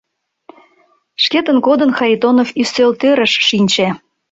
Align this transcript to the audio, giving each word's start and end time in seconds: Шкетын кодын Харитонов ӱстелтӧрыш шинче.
Шкетын 1.23 1.57
кодын 1.65 1.91
Харитонов 1.97 2.49
ӱстелтӧрыш 2.61 3.33
шинче. 3.47 3.87